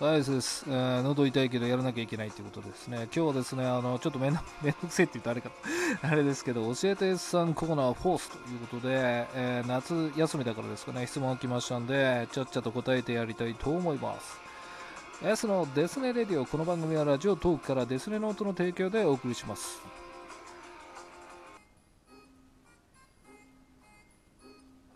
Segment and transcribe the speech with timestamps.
[0.00, 0.64] はい、そうです。
[0.68, 3.08] えー喉痛いけどやらなきゃいけないということですね。
[3.12, 5.50] 今日はですね、あの、ちょっとめんど めんどくせえって言うとあれか、
[6.02, 14.38] あれですけど、教えて S さんコーナーフォースということで、えー夏休みだからですかね、質問が来ましたんで、ちゃっちゃと答えてやりたいと思います。
[15.24, 19.97] S のデスネレディオ、この番組はラジオトークからデスネノートの提供でお送りします。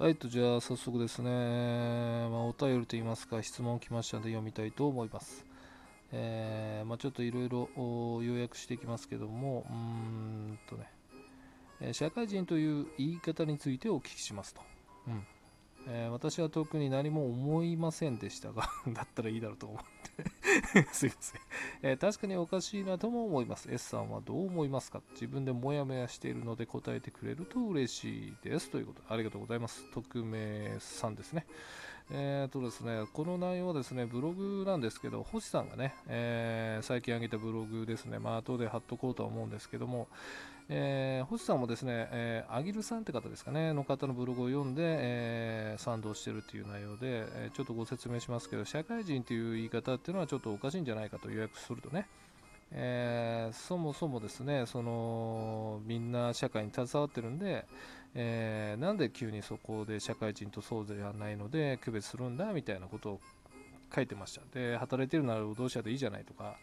[0.03, 5.47] はい、とじゃあ早速ですね、まあ、お便りといいますか質問来ましたので読みたいと思います。
[6.10, 7.69] えーまあ、ちょっといろいろ
[8.20, 14.62] 要約していきますけども、うんとね、社会人という言い方についてお聞きしますと。
[15.07, 15.24] うん
[15.88, 19.80] えー私は特に何も思いませんでしたが、 だったらいいだろうと思っ
[20.74, 21.40] て、 すいません、
[21.82, 23.68] えー確かにおかしいなとも思います。
[23.73, 25.02] S さんはどう思いますか？
[25.12, 28.70] 自分でモヤモヤしているので答えてくれると嬉しいです。
[28.70, 29.84] ということで、ありがとうございます。
[29.92, 31.46] 匿名さんですね。
[32.11, 40.09] えーとですね、この内容はですね、ブログなんですけど、星さんがね、えー最近上げたブログですね、まあ後で貼っとこうとは思うんですけども、
[40.68, 52.07] えー星さんもですね、えーアギルさんって方ですかね、の方のブログを読んで、えー賛同してるっていう内容で、えーちょっとご説明しますけど、社会人という言い方っていうのはちょっとおかしいんじゃないかと予約するとね、
[52.73, 57.65] えーそもそもですね、そのみんな社会に携わってるんで、
[58.15, 63.21] えーなんで急にそこで社会人とそうではないので区別するんだみたいなことを
[63.95, 64.41] 書いてました。
[64.59, 66.56] で、働いてるなら労働者でいいじゃないとか、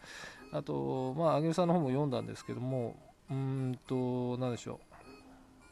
[0.52, 2.96] あと、まあ、あげるさんの方も読んだんですけども、
[3.30, 4.96] うんと、なんでしょう。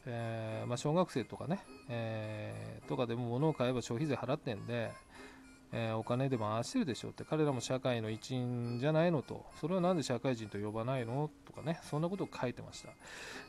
[0.06, 4.92] えーまあ、小学生とかね、えーとかでも物を買えば消費税払ってんで、
[5.72, 12.90] えーお金で回してるでしょって彼らも社会の一員じゃないのとそれはなんで社会人と呼ばないのとかねそんなことを書いてました、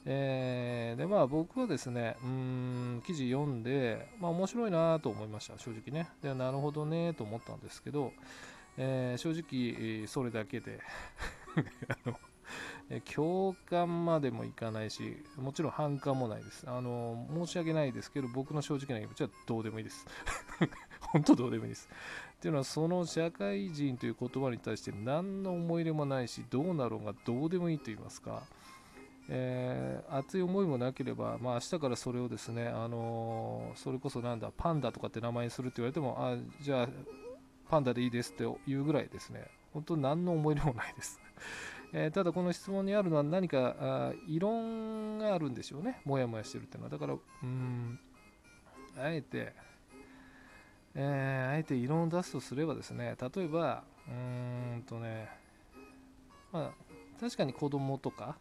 [0.05, 6.09] えーでまあ僕はですねうん記事読んでまあ面白いなと思いました正直ね。
[6.21, 8.11] でなるほどねと思ったんですけど、
[8.77, 10.79] えー正直それだけで
[12.05, 12.19] あの
[13.13, 16.63] 共感までもいかないしもちろん反感もないです。
[16.67, 20.05] あの申し訳ないですけど僕の正直な気持ちはどうでもいいです。
[20.99, 21.87] 本当どうでもいいです。
[22.33, 28.43] っていうのはその社会人という言葉に対して何の思い入れもないしどうなろうがどうでもいいと言いますか、
[29.27, 36.89] えー熱い思いもなければ、まあ明日からそれをですね、あのーそれこそなんだパンダとかって名前にするって言われてもあじゃあ
[37.69, 39.45] パンダでいいですっていうぐらいですね。
[39.73, 41.21] 本当何の思い入れもないです。
[41.91, 46.01] えただこの質問にあるのは何かあ異論があるんでしょうね。
[46.05, 46.89] もやもやしてるっていうのは。
[46.91, 47.99] だからうん
[48.97, 49.53] あえて、
[50.95, 55.29] えーあえて異論を出すとすればですね例えばうーんとね
[56.51, 58.37] まあ確かに子供とか、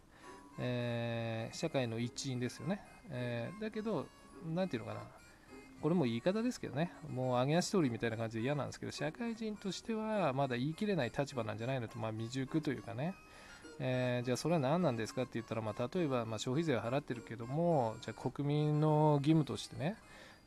[0.59, 4.05] えー社会の一員ですよね、えーだけど
[4.53, 5.01] なんていうのかな。
[5.81, 13.15] これも言い方ですけどね、もう揚げ足取りみたいな感じで嫌なんですけど、社会人としてはまだ言い切れない立場なんじゃないのと、まあ、未熟というかね、
[13.79, 19.95] えーじゃあそれは何なんですかって言ったら、まあ、例えばまあ消費税は払ってるけども、じゃあ国民の義務としてね、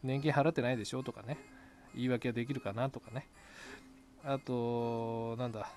[0.03, 1.39] 年金払ってないでしょとかね、
[1.95, 3.27] 言い訳はできるかなとかね、
[4.25, 5.71] あと、なんだ、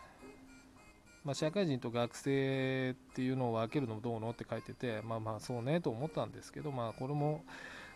[1.24, 7.44] まあ、社会人と学生っていうのを分けるのもどうのって書いてて、まあまあそうねと思ったんですけど、まあこれも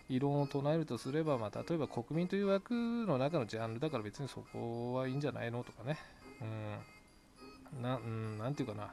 [0.10, 6.00] 異論を唱えるとすれば、まあ、例えば国民という枠の中のジャンルだから別にそこはいいんじゃないのとかね、
[7.76, 8.92] うん、なうんなんていうかな、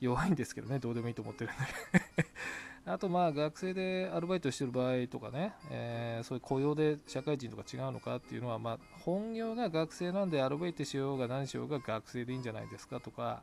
[0.00, 2.26] 弱いんですけどね、どうでもいいと思ってるんで。
[2.88, 13.42] あと、まあ、学生でアルバイトしてる場合とかね、えーそういう雇用で社会人とか違うのかっていうのは、まあ、本業が学生なんでアルバイトしようが何しようが学生でいいんじゃないですかとか、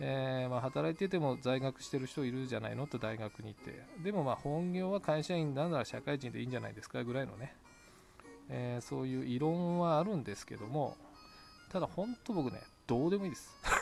[0.00, 7.54] えーまあ、働いてても在学してる人いるじゃないのって大学に行って、でもまあ本業は会社員なんなら社会人でいいんじゃないですかぐらいのね、
[8.48, 10.96] えーそういう異論はあるんですけども、
[11.68, 13.54] ただ本当僕ね、どうでもいいです。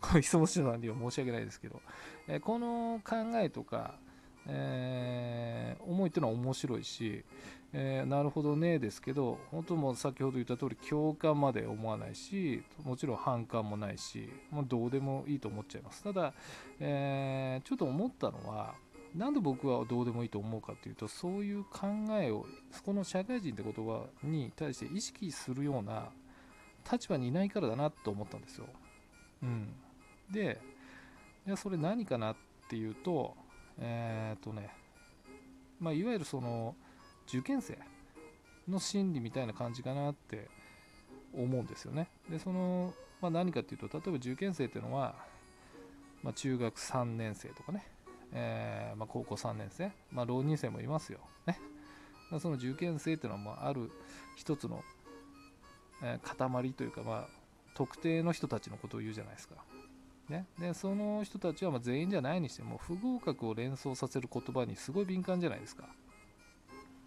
[0.00, 1.80] こういう質問してたんで申し訳ないですけど、
[2.28, 3.94] えーこの考えとか、
[4.46, 7.24] えー思いっていうのは面白いし、
[7.72, 16.02] えーなるほどねですけど、本当もう先ほど言った通り、共感まで思わないし、もちろん反感もないし、もうどうでもいいと思っちゃいます。
[16.02, 16.32] ただ、
[16.80, 18.74] えーちょっと思ったのは、
[19.14, 21.86] なんで僕はどうでもいいと思うかっていうと、そういう考
[22.20, 22.44] えを、
[22.84, 26.10] この社会人って言葉に対して意識するような
[26.90, 28.66] 立場にいないからだなと思ったんですよ。
[29.42, 29.68] うん、
[30.30, 30.60] で、
[31.46, 32.36] いやそれ何かなっ
[32.68, 33.36] ていうと、
[33.78, 34.70] えーっとね、
[35.80, 36.74] まあ、いわゆるその
[37.28, 37.78] 受験生
[38.68, 40.48] の心理みたいな感じかなって
[41.34, 42.08] 思うんですよね。
[42.28, 45.14] で、その、まあ、何かっていうと、例えば受験生っていうのは、
[46.22, 47.86] まあ、中学3年生とかね、
[48.32, 51.20] えーま、高校3年生、まあ、浪人生もいますよ。
[51.46, 51.58] ね。
[52.40, 53.90] その受験生っていうのは、まあ、ある
[54.34, 54.82] 一つの、
[56.02, 57.28] え塊というか、まあ、
[57.76, 59.56] 特定の人たちのことを言うじゃないですか。
[60.28, 65.84] ね、でその人たちはま全員じゃないにしても不合格を連想させる言葉にすごい敏感じゃないですか。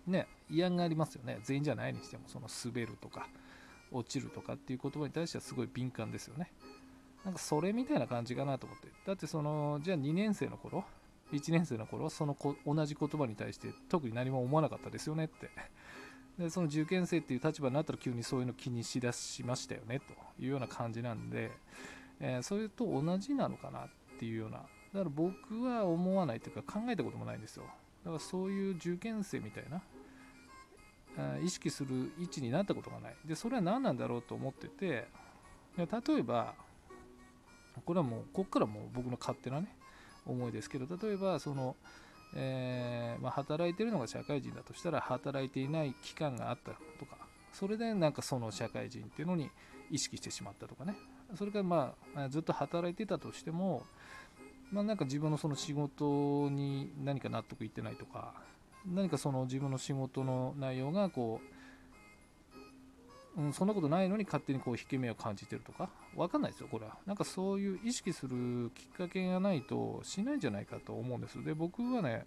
[0.08, 1.40] ね、嫌がありますよね。
[1.44, 3.28] 全員じゃないにしても、その滑るとか、
[3.92, 6.52] 落ちるとかっていう言葉に対してはすごい敏感ですよね。
[7.26, 8.88] なんかそれみたいな感じかなと思って。
[9.06, 10.86] だってその、じゃあ2年生の頃、
[11.32, 15.50] 1年生の頃、その同じ言葉に対して特に何も思わなかったですよねって。
[16.40, 21.52] で、その受験生っていう立場になったら急にそういうの気にしだしましたよねというような感じなんで、
[22.22, 24.58] えー、それと同じなのかなっていうような。
[24.58, 27.64] だから僕は思わないというか考えたこともないんですよ。
[28.04, 29.82] だからそういう受験生みたいな、
[31.44, 33.16] 意識する位置になったことがない。
[33.26, 35.08] で、それは何なんだろうと思ってて、
[35.78, 35.86] 例
[36.18, 36.56] えば、
[37.86, 39.76] これはもう、ここからもう僕の勝手なね、
[40.26, 41.76] 思いですけど、例えば、その、
[42.36, 47.18] えー、まあ、働いてるのが社会人だとしたら、働いていない期間があったとか、
[47.54, 49.50] それでなんかその社会人っていうのに
[49.90, 50.96] 意識してしまったとかね、
[51.36, 53.84] それからまあ、ずっと働いてたとしても、
[54.72, 58.34] まあ、なんか自分のその仕事に何か納得いってないとか、
[58.86, 61.59] 何かその自分の仕事の内容がこう、
[63.38, 66.98] うん、そんなことないのに勝手にこう引け目を感じてるとか、わかんないですよ、これは。
[67.06, 71.44] なんかそういう意識するきっかけがないとしないんじゃないかと思うんです。
[71.44, 72.26] で、僕はね、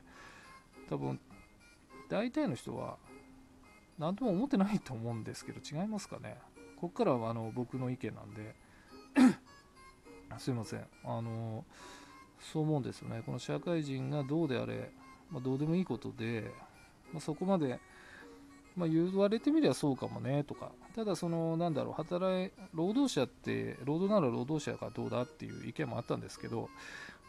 [0.88, 1.20] 多分、
[2.08, 2.98] 大体の人は、
[3.98, 6.38] 何とも思ってないと思うんですけど、違いますかね。
[6.76, 8.54] ここからはあの僕の意見なんで、
[10.38, 10.86] すいません。
[11.04, 11.64] あの、
[12.40, 13.22] そう思うんですよね。
[13.24, 14.92] この社会人がどうであれ、
[15.30, 16.52] まあ、どうでもいいことで、
[17.12, 17.78] まあ、そこまで、
[18.76, 26.70] まあ、言われてみりゃそうかもねとか、ただその、なんだろう、働い、労働者って、労働なら労働者がどうだっていう意見もあったんですけど、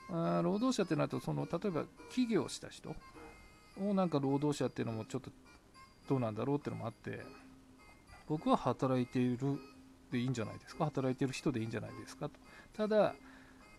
[0.09, 2.95] あ労働者ってなると、その、例えば起業した人
[3.81, 5.31] をなんか労働者っていうのもちょっと
[6.07, 7.21] どうなんだろうっていうのもあって、
[8.27, 9.59] 僕は働いている
[10.11, 12.29] でいいんじゃないですか、働いてる人でいいんじゃないですか？
[12.29, 12.35] と。
[12.73, 13.15] ただ、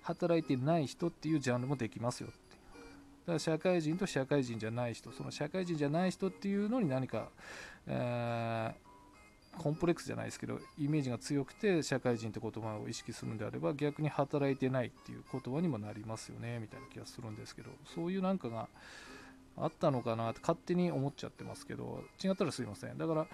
[0.03, 2.29] 働いてない人っていうジャンルもできますよ
[3.25, 7.29] だから社会人と社会人じゃない人、その社会人じゃない人っていうのに何か、
[7.87, 18.69] えー、コンプレックスじゃないですけど、イメージが強くて社会人って言葉を意識するんであれば、逆に働いてないっていう言葉にもなりますよね、みたいな気がするんですけど、そういうなんかが
[19.57, 22.99] あったのかなって勝手に思っちゃってますけど、違ったらすいません。
[22.99, 23.27] だから、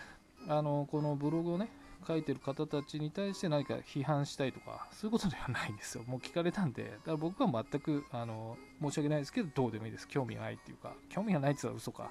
[0.48, 1.68] あのこのブログをね、
[2.06, 6.04] 書いてる方たちに対して何か批判したいとか、そういうことではないんですよ。
[6.06, 10.08] もう聞かれたんで、だから僕は全く、あの、申し訳ないですけど、どうでもいいです。
[10.08, 12.10] 興味がないっていうか、興味がないって言ったら嘘か。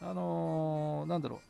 [0.00, 1.40] あのー、なんだろう。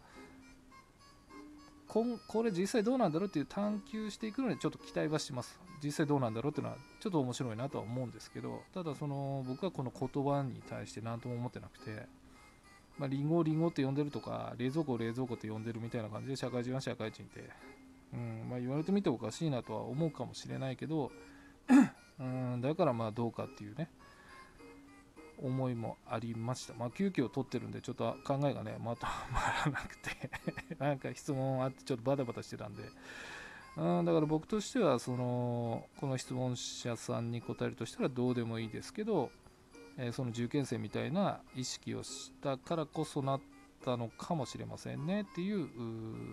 [1.88, 5.58] ここれ実際どうなんだろうっていう探求していくのにちょっと期待はします。
[5.82, 12.06] 実際どうなんだろうっていうのはちょっと面白いなとは思うんですけど、ただその僕はこの言葉に対して何とも思ってなくて、
[12.98, 17.48] まあ、リンゴをリンゴって呼んでるとか、冷蔵庫を冷蔵庫って呼んでるみたいな感じで、社会人は社会人って、
[18.12, 21.12] うんまあ、言われてみておかしいなとは思うかもしれないけど、
[22.18, 23.88] うん、だからまあどうかっていうね、
[25.40, 26.74] 思いもありました。
[26.74, 30.30] まあ、急遽取ってるんで、ちょっと考えがね、まとまらなくて
[30.78, 32.82] なんか質問あって、ちょっとバタバタしてたんで、
[33.76, 39.30] うん、だから僕としては、その、この質問者さんに答えるとしたらどうでもいいですけど、
[39.98, 43.40] えその受験生みたいな意識をしたからこそなっ
[43.84, 45.68] たのかもしれませんねっていう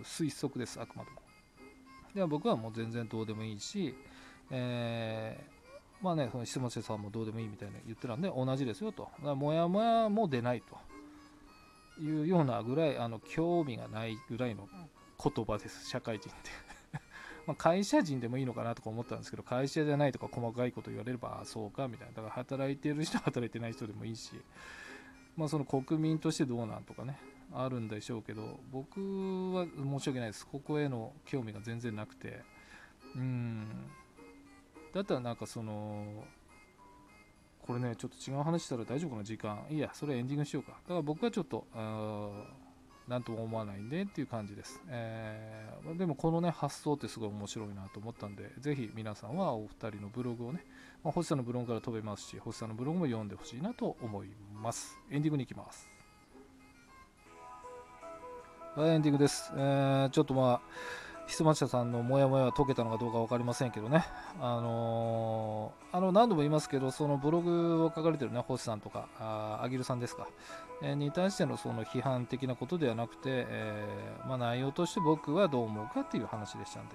[0.04, 1.16] 推測です、あくまでも。
[2.14, 3.94] では僕はもう全然どうでもいいし、
[4.50, 9.02] えー、まあね、その質問者さんもどうでもいいみたいな言ってたんで同じですよと。
[9.18, 14.68] だからもやもやも出ないというようなぐらい、あの興味がないぐらいの
[15.22, 16.75] 言葉です、社会人って。
[17.46, 22.14] まあ、会社人でもいいのかなとか思ったんですけど、会社じゃないとか細かいこと言われれば、あそうかみたいな。
[22.14, 24.32] だから働いてる人、働いてない人でもいいし、
[25.36, 27.18] まあ、その国民としてどうなんとかね、
[27.52, 29.00] あるんでしょうけど、僕
[29.52, 30.46] は申し訳ないです。
[30.46, 32.42] ここへの興味が全然なくて、
[33.14, 33.66] うん。
[34.92, 36.24] だったらなんかその、
[37.66, 39.66] これね、ちょっと違う話したら大丈夫かな、時間。
[39.70, 40.72] いや、それエンディングしようか。
[40.72, 41.66] だから僕はちょっと、
[43.08, 44.82] 何とも思わないんでっていう感じです。
[44.88, 50.64] えー、でもこのね、発想ってすごい面白いなと思ったんで、ぜひ皆さんはお二人のブログをね、
[51.04, 54.28] まあ、星さんのブログから飛べますし、星さんのブログも読んでほしいなと思い
[54.60, 54.98] ます。
[55.10, 55.88] エンディングに行きます。
[58.74, 59.52] はい、エンディングです。
[59.54, 60.60] えー、ちょっとまあ、
[61.26, 64.04] 質問者さんのモヤモヤは解けたのかどうか分かりませんけどね、
[64.40, 70.28] あのー、あの何度も言いますけど、そのブログを書かれてるね、星さんとか、あアギルさんですか、
[70.82, 76.94] えー、に対してのその批判的なことではなくて、えー、まあ、内容として僕はどう思うかっていう話でしたんで、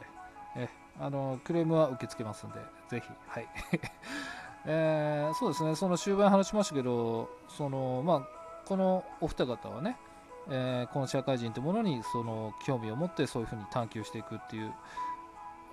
[0.55, 0.69] え
[0.99, 2.55] あのクレームは受け付けますんで、
[2.89, 3.47] ぜひ、はい。
[4.65, 8.21] えー、そうですね、その終盤話しましたけど、そのまあ、
[8.65, 9.97] このお二方はね、
[10.53, 14.73] えー、この社会人というものにその興味を持ってそういうふうに探求していくっていう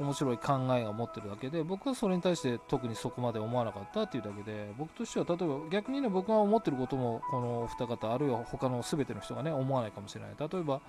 [0.00, 10.30] 面白い考えを持ってるだけで僕はそれに対して特にそこまで思わなかったっていうだけで僕としては例えば逆にね僕が思ってることもこのお二方あるいは他の全ての人がね思わないかもしれない。
[10.38, 10.80] 例えば、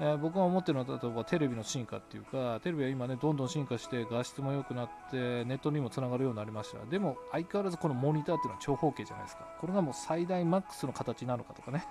[0.00, 6.78] えー、僕が思ってるのは例えばテレビの進化っていうかテレビは今ねどんどん進化して画質も良くなってネットにもつながるようになりました。
[6.90, 9.46] でも相変わらずこのモニターっていうのは長方形じゃないですか。
[9.58, 11.86] これがもう最大マックスの形なのかとかね。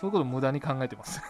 [0.00, 1.22] そういうこと無駄に考えてます。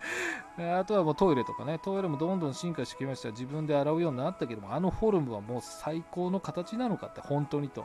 [0.58, 3.30] あとはもうトイレとかね、トイレもどんどん進化してきました。
[3.30, 7.84] 自分で洗うようになったけども、あのフォルムはもう最高の形なのかって、本当にと。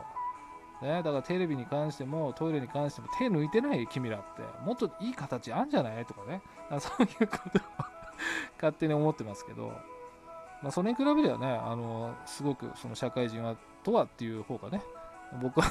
[0.80, 4.42] ね、だからテレビに関してもトイレに関しても手抜いてない君らって。
[4.64, 6.40] もっといい形あんじゃないとかね。
[6.80, 7.62] そういうことを
[8.56, 9.72] 勝手に思ってますけど、
[10.62, 14.82] まあ、それに比べればねあのすごくその社会人はとはっていう方がね
[15.40, 15.70] 僕は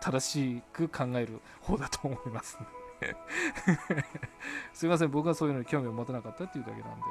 [0.00, 2.66] 正しく考える方だと思います、ね。
[4.72, 7.04] すいません、僕はそういうのに興味を持たなかったっていうだけなんで。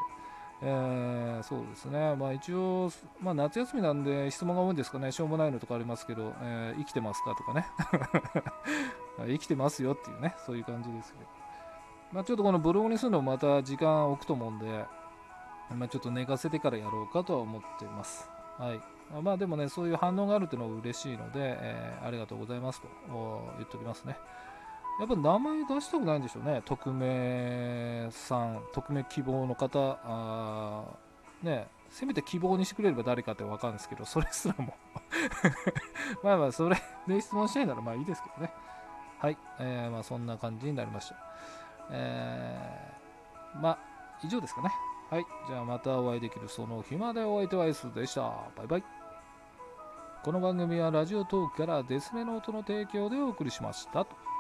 [0.64, 7.66] えー、そうですね、まあ、一応、まあ、夏休みなんで質問が多いんですかね、しょうもないのとかありますけど、えー、生きてますかとかね、
[9.26, 11.26] 生きてますよっていうね、そういう感じですけど、
[12.12, 14.86] まあ、ちょっとこのブログにするのもまた時間置くと思うんで、
[15.76, 18.30] まあ、ちょっと寝かせてからやろうかとは思っています。
[18.60, 18.82] はい。
[19.22, 22.88] まあでもね、そういう反応があるっていうのは嬉しいので、えー、ありがとうございますと
[23.58, 24.18] 言っておきますね。
[25.00, 30.84] やっぱ名前出したくないんでしょうね、匿名さん、匿名希望の方、あ
[31.42, 34.76] ね、せめて希望にしてくれれば誰かって分かるんですけど、それすらも
[36.24, 38.54] まあまあ、それで質問したいならまあいいですけどね。
[39.20, 41.16] はい、えー、まあそんな感じになりました。
[41.92, 43.78] えー、まあ、
[44.24, 44.72] 以上ですかね。
[45.10, 48.22] はい、じゃあまたお会いできるその日までお相手は S でした。
[48.56, 48.84] バイバイ。
[50.24, 54.31] この番組はラジオトークからデスメノートの提供でお送りしましたと。